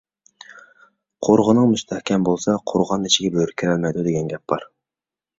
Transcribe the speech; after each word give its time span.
«قورغىنىڭ 1.25 1.67
مۇستەھكەم 1.73 2.25
بولسا، 2.29 2.55
قورغان 2.71 3.05
ئىچىگە 3.09 3.29
بۆرە 3.35 3.55
كىرەلمەيدۇ» 3.63 4.07
دېگەن 4.09 4.33
گەپ 4.33 4.43
بار. 4.55 4.65